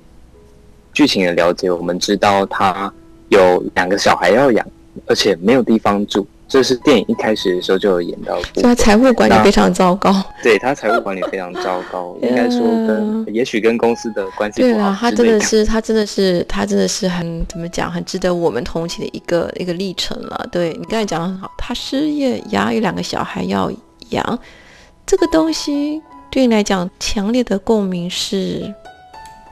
[0.93, 2.93] 剧情的了解，我们知道她
[3.29, 4.67] 有两个小孩要养，
[5.07, 6.27] 而且没有地方住。
[6.49, 8.41] 这是电影一开始的时候就有演到。
[8.63, 10.11] 他财务管理非常糟糕。
[10.43, 15.11] 对他财务管理非常糟糕，应该说跟也许跟公司的关系不对啊，他。
[15.19, 20.49] 真的是，他真的是，他真的是很怎么讲，很值得我们同情的一个一个历程了。
[20.53, 23.69] 对你刚才讲的很好，他失业呀，有两个小孩要
[24.11, 24.39] 养，
[25.05, 28.73] 这个东西对你来讲强烈的共鸣是，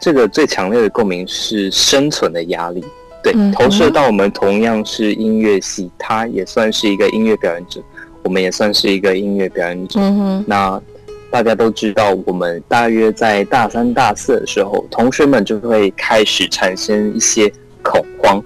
[0.01, 2.85] 这个最强烈的共鸣是生存的压力，
[3.27, 7.81] 对，嗯投射到我们同样是音乐系，他也算是一个音乐表演者，
[8.23, 9.99] 我们也算是一个音乐表演者。
[10.01, 10.81] 嗯，那
[11.29, 17.53] 大家都知道，我们大约在大三、大四的时候，同学们就会开始产生一些
[17.83, 18.41] 恐慌，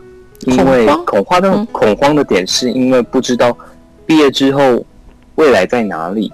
[0.47, 1.67] 因为恐慌的嗯。
[1.73, 3.55] 恐慌的点是因为不知道
[4.07, 4.83] 毕业之后
[5.35, 6.33] 未来在哪里，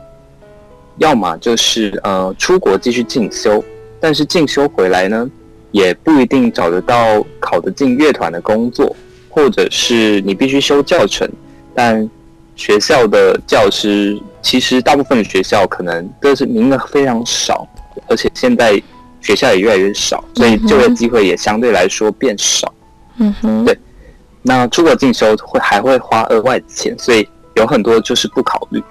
[0.98, 3.62] 要么就是呃出国继续进修，
[3.98, 5.28] 但是进修回来呢，
[5.70, 8.94] 也不一定找得到考得进乐团的工作，
[9.28, 11.28] 或者是你必须修教程，
[11.74, 12.08] 但
[12.54, 17.66] 学校的教师其实大部分的学校可能都是名额非常少，
[18.08, 18.80] 而且现在
[19.20, 22.72] 学校也越来越少，所以就业机会也相对来说变少。
[23.18, 23.76] 嗯哼，对
[24.42, 28.82] 那出国进修会还会花额外的钱，所以有很多就是不考虑。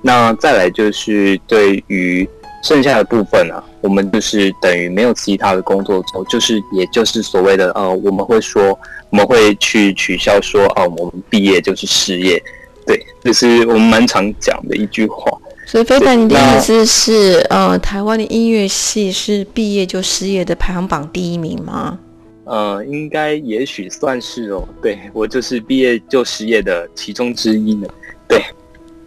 [0.00, 2.28] 那再来就是对于
[2.62, 8.78] 剩下的部分呢，我们就是等于没有其他的工作做，就是也就是所谓的呃，我们会说
[9.10, 12.42] 我们会去取消说哦，我们毕业就是失业，
[12.86, 15.36] 对，这是我们蛮常讲的一句话。
[15.66, 21.98] 所以非凡，你的意思是呃，台湾的音乐系是毕业就失业的排行榜第一名吗？
[22.44, 27.88] 呃，应该也许算是哦，对我就是毕业就失业的其中之一呢，
[28.28, 28.42] 对。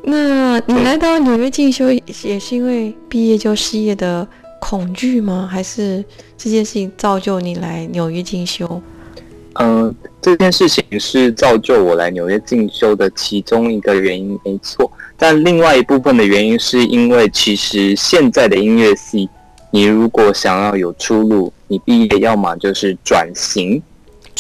[0.07, 4.26] 那你来到纽约进修也是因为毕业就失业的
[4.68, 5.47] 恐惧吗？
[5.49, 6.03] 还是
[6.36, 8.82] 这件事情造就你来纽约进修？
[9.53, 14.91] 嗯，这件事情是造就我来纽约进修的其中一个原因，没错。
[15.16, 19.30] 但另外一部分的原因是因为，其实现在的音乐系，
[19.70, 23.80] 你如果想要有出路，你毕业要么就是转型。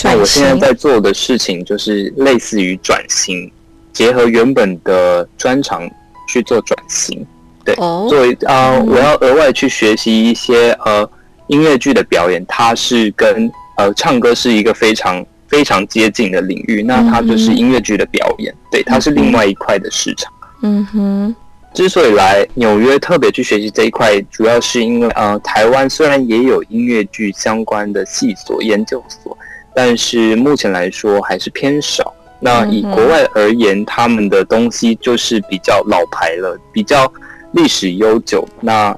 [0.03, 3.51] 那我现在在做的事情就是类似于转型。
[3.93, 5.87] 结合原本的专长
[6.27, 7.25] 去做转型，
[7.65, 11.09] 对，作为啊，我要额外去学习一些呃
[11.47, 20.31] 音乐剧的表演，它是跟呃唱歌是一个非常非常接近的领域，那它就是音乐剧的表演，对，它是另外一块的市场。
[20.61, 21.35] 嗯哼，
[21.73, 29.37] 之所以来纽约特别去学习这一块，主要是因为呃，台湾虽然也有音乐剧相关的系所研究所，
[29.73, 32.13] 但是目前来说还是偏少。
[32.39, 37.11] 那以国外而言，他们的东西就是比较老牌了，比较
[37.55, 38.47] 历史悠久。
[38.61, 38.95] 那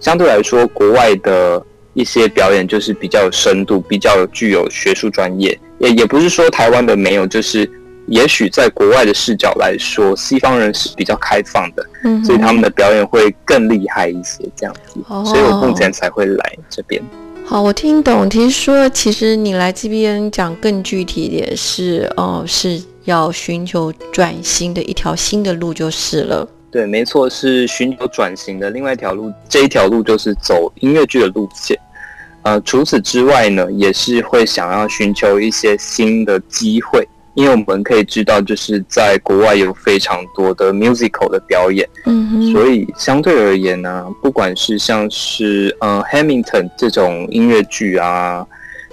[0.00, 5.58] 相对来说，国外的一些表演就是比较有深度，比较具有学术专业。
[5.78, 7.70] 也也不是说台湾的没有，就是
[8.06, 15.00] 也许在国外的视角来说，西方人是比较开放的，嗯所以他们的表演会更厉害一些，这样子。
[15.24, 17.00] 所以我目前才会来这边。
[17.44, 18.28] 好，我听懂。
[18.28, 26.46] 听说，其实你来这边讲更具体一点是，哦，是要寻求转型的一条新的路就是了。
[26.70, 29.32] 对，没错，是寻求转型的另外一条路。
[29.48, 31.78] 这一条路就是走音乐剧的路线。
[32.42, 37.06] 呃，除此之外呢，也是会想要寻求一些新的机会。
[37.34, 48.44] 因为我们可以知道，就是在国外有非常多的 musical 的表演，嗯所以相对而言呢，不管是像是呃 Hamilton 这种音乐剧啊，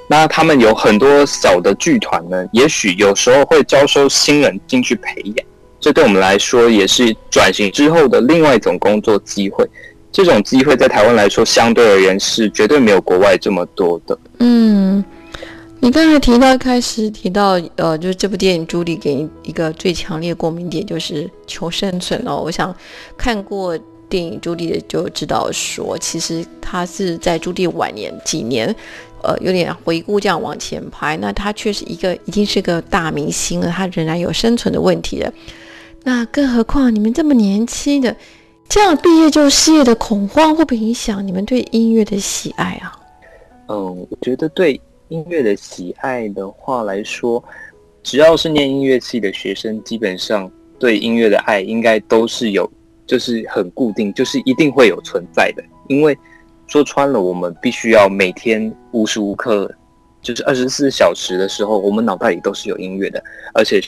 [0.08, 5.46] 那他们有很多小的剧团呢，也许有时候会招收新人进去培养，
[5.86, 9.64] 这对我们来说也是转型之后的另外一种工作机会。
[10.12, 14.18] 这种机会在台湾来说，相对而言是绝对没有国外这么多的。
[14.40, 15.06] 嗯。
[15.82, 22.42] 你刚才提到开始提到，呃，就是这部电影，朱莉给你一个最强烈共鸣点就是求生存哦。
[22.44, 22.76] 我想
[23.16, 23.78] 看过
[24.10, 28.76] 电影朱莉的就知道，说其实他是在朱莉晚年几年，
[29.22, 35.32] 呃，有点回顾这样往前拍，那他却是一个已经是个大明星了，他仍然有生存的问题了。
[36.06, 38.16] 那更何况你们这么年轻的，
[38.70, 42.96] 这样毕业就失业的恐慌，会不会影响你们对音乐的喜爱啊？
[43.68, 44.80] 嗯，我觉得对。
[45.10, 47.42] 音乐的喜爱的话来说，
[48.02, 52.68] 只要是念音乐系的学生，基本上对音乐的爱应该都是有，
[53.06, 55.64] 就是很固定，就是一定会有存在的。
[55.90, 56.18] 因为
[56.66, 59.72] 说穿了，我们必须要每天无时无刻，
[60.24, 63.24] 就是二十四小时的时候，我们脑袋里都是有音乐的。
[63.54, 63.80] 而且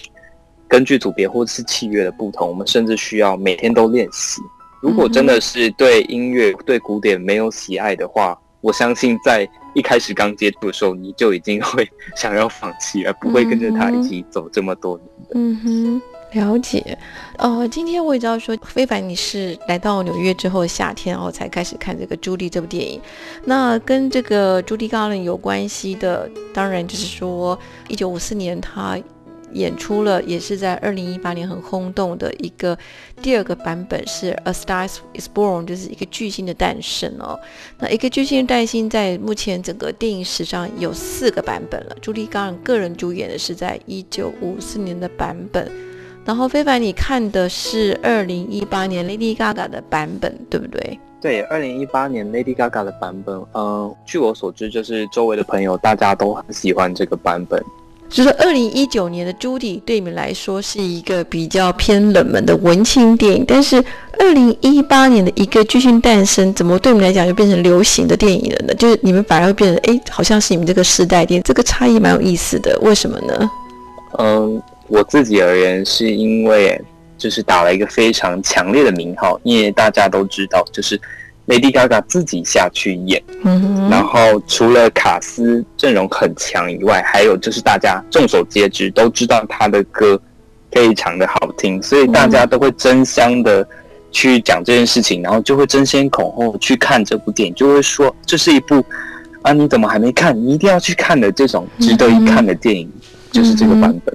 [0.68, 4.42] 根据组别或者是器乐的不同，我们甚至需要每天都练习。
[4.82, 15.32] 如果真的是对音乐、对古典没有喜爱的话，我相信在一开始刚接触的时候，你就已经会 想要放弃，而不会跟着他一起走这么多年的。
[15.34, 16.02] 嗯哼，
[16.40, 16.98] 了解。
[17.38, 23.02] 呃，今天我也知道说，非凡你是来到纽约之后夏天，然后才开始看这个《朱莉》这部电影。
[23.46, 27.58] 那跟这个朱莉·高伦有关系的，当然就是说，
[27.88, 28.96] 一九五四年他。
[29.54, 32.78] 演出了，也是在二零一八年很轰动的一个
[33.22, 37.40] 第二个版本，是《A Star Is Born》，就是一个巨星的诞生哦。
[37.80, 41.96] 那一个巨星的诞生，在目前整个电影史上有四个版本了。
[42.02, 45.72] 朱莉·高人个人主演的是在一九五四年的版本，
[46.26, 51.00] 然后非凡你看的是二零一八年 Lady Gaga 的版本，对不对？
[51.20, 57.60] 对，二零一八年 Lady Gaga 的版本，嗯，据我所知，就是周围的朋友大家都很喜欢这个版本。
[58.10, 63.84] 就是二零一九年的《朱迪》对你们来说是一个比较偏冷门的文青电影，但是
[64.18, 68.74] 二零一八年的一个巨星诞生，怎么对你们来讲就变成流行的电影了呢？
[68.76, 73.52] 就是你们反而会变成，哎，好像是你们这个时代电影，这个差异蛮有意思的，为什么呢？
[74.20, 76.82] 嗯，我自己而言，是因为
[77.18, 81.00] 就是打了一个非常强烈的名号，因为大家都知道，就是。
[81.48, 83.24] Lady Gaga 自己下去演，
[83.90, 90.20] 然后除了卡斯阵容很强以外，还有就是大家众所皆知都知道他的歌
[90.74, 93.66] 非常的好听，所以大家都会争相的
[94.12, 98.84] 去讲这件事情，然后就会争先恐后去看这部电影，就会说这是一部
[99.42, 100.38] 啊你怎么还没看？
[100.38, 102.92] 你一定要去看的这种值得一看的电影，
[103.32, 104.14] 就是这个版本。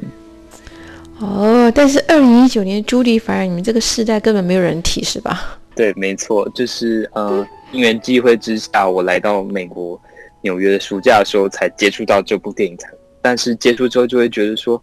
[1.19, 5.59] 哦，但是二零一九年朱迪反而你们这个世代根本没有人提是吧？
[5.75, 10.01] 对，没错，就是呃，因缘际会之下，我来到美国
[10.41, 12.89] 纽约的暑假的时候才接触到这部电影，才
[13.21, 14.83] 但是接触之后就会觉得说，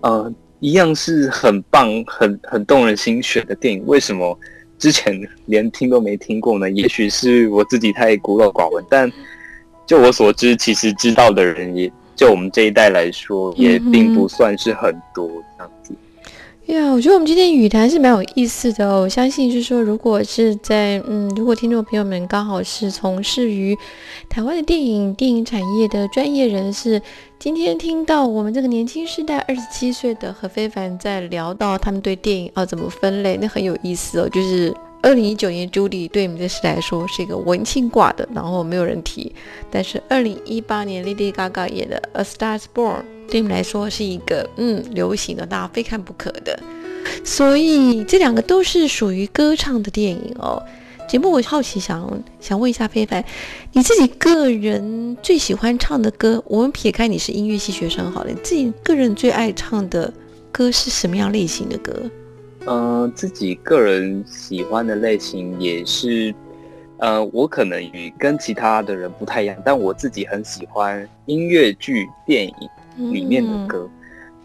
[0.00, 4.38] 呃，一样是很棒、很很动人心弦的电影，为什么
[4.78, 6.70] 之前连听都没听过呢？
[6.70, 9.10] 也许是我自己太孤陋寡闻，但
[9.86, 11.90] 就我所知，其实知道的人也。
[12.16, 15.28] 就我们这一代来说，也并不算是很多
[15.58, 15.92] 这样子。
[16.66, 19.02] 呀，我觉得我们今天语谈是蛮有意思的哦。
[19.02, 23.76] 我相信是说，如果是在嗯，如果听众朋友们刚好是从事于
[24.30, 27.00] 台湾的电影电影产业的专业人士，
[27.38, 34.28] 今天听到我们这个年轻世代二十七岁的何非凡在聊到他们对电影要怎么分类，那很有意思哦。
[34.30, 39.30] 就是二零一九年朱莉对我们这时代来说是一个文青挂的，然后没有人提。
[39.70, 46.58] 但是二零一八年 Lady Gaga 演的《A Star Is Born》对你们来说是一个嗯流行的，大家非看不可的。
[47.24, 50.62] 所以这两个都是属于歌唱的电影哦。
[51.08, 53.22] 节目我好奇想想问一下非凡，
[53.72, 60.12] 你自己个人最喜欢唱的歌，我们撇开你是音乐系学生好了，你自己个人最爱唱的
[60.50, 62.10] 歌是什么样类型的歌？
[62.66, 66.34] 嗯，自己个人喜欢的类型也是。
[66.98, 72.54] 呃，我可能与跟其他的人不太一样，但我自己很喜欢音乐剧、电影
[72.96, 73.88] 里面的歌。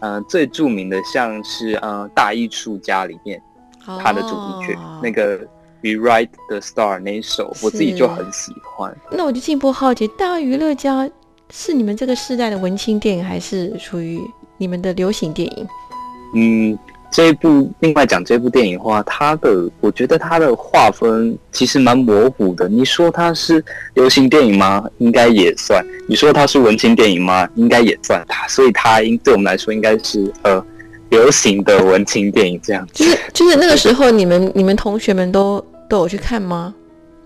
[0.00, 3.42] 嗯，最著名的像是呃《大艺术家》里面
[3.84, 5.38] 它的主题曲，那个
[5.82, 8.96] 《Rewrite the Star》那一首，我自己就很喜欢。
[9.12, 11.04] 那我就进一步好奇，《大娱乐家》
[11.50, 14.20] 是你们这个时代的文青电影，还是属于
[14.56, 15.68] 你们的流行电影？
[16.34, 16.78] 嗯。
[17.10, 22.68] 这一部另外讲这部电影的话，它的我觉得它的划分其实蛮模糊的。
[22.68, 23.62] 你说它是
[23.94, 24.84] 流行电影吗？
[24.98, 25.84] 应该也算。
[26.08, 27.48] 你说它是文青电影吗？
[27.56, 28.24] 应该也算。
[28.28, 30.64] 它所以它应对我们来说应该是呃
[31.08, 32.86] 流行的文青电影这样。
[32.92, 36.72] 就是就是那个时候你们你们同学们都都有去看吗？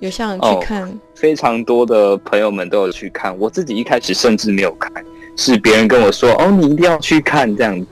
[0.01, 0.99] 有像去看？
[1.15, 3.39] 非常多的朋友们都有去看。
[3.39, 4.91] 我自己一开始甚至没有看，
[5.37, 7.87] 是别人跟我说哦，你一定要去看这样子。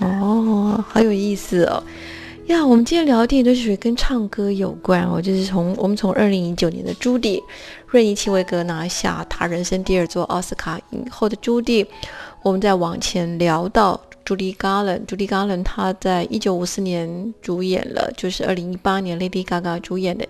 [0.00, 1.82] 哦，好有意思哦！
[2.46, 7.38] 呀，我们今天聊的电影都是属于跟唱歌有关哦，就是从我们从二零一九年的朱迪·
[7.90, 11.86] 任意奇维格拿下他人生第二座奥斯卡影后的朱迪，
[12.42, 20.26] 我们再往前聊到朱莉·加伦，朱莉·加伦她在一九五四年主演了，就是二零一八年 Lady Gaga 主演的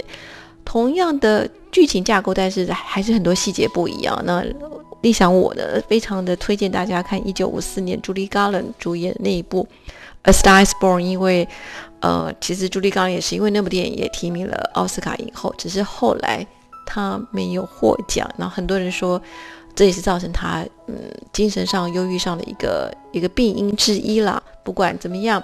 [0.64, 4.22] 同样的剧情架构，但是还是很多细节不一样。
[4.24, 4.44] 那
[5.04, 9.62] 立想我呢，非常的推荐大家看一九五四年朱莉·加伦主演那一部
[10.22, 11.46] 《A Star Is Born》，因为，
[12.00, 16.44] 呃，其实朱莉·加伦也是因为那部电影也提名了奥斯卡影后，只是后来
[16.86, 18.26] 她没有获奖。
[18.38, 19.20] 然后很多人说，
[19.74, 20.94] 这也是造成她嗯
[21.34, 24.42] 精神上忧郁上的一个一个病因之一啦。
[24.64, 25.42] 不管怎么样，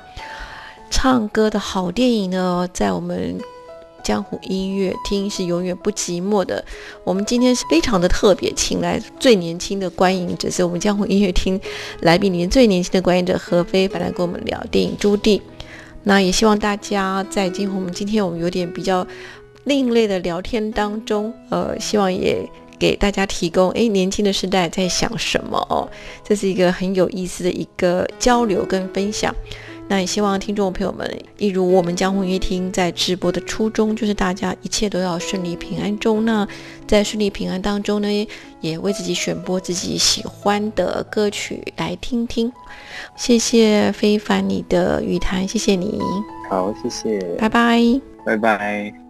[0.90, 3.38] 唱歌的好电影呢，在我们。
[4.10, 6.64] 江湖音乐厅是永远不寂寞的。
[7.04, 11.60] 我们今天是非常的特别，请来最年轻的观影者，是我们江湖音乐厅
[12.00, 15.38] 来宾里面最年轻的观影者何飞，来跟我们聊电影《朱棣》。
[16.02, 19.06] 那也希望大家在今后我们今天我们有点比较
[19.62, 22.44] 另类的聊天当中，呃，希望也
[22.80, 25.88] 给大家提供，哎，年轻的时代在想什么哦？
[26.24, 29.32] 这是一个很有意思的一个交流跟分享。
[29.90, 36.24] 那也希望听众朋友们，一如我们江湖音乐厅在直播的初衷，就是大家一切都要顺利平安中。
[36.24, 36.46] 那
[36.86, 38.28] 在顺利平安当中呢，
[38.60, 42.52] 也为自己选播自己喜欢的歌曲来听听。
[43.16, 45.98] 谢谢非凡你的语谈，谢谢你。
[46.48, 47.18] 好，谢谢。
[47.36, 47.82] 拜拜。
[48.24, 49.09] 拜拜。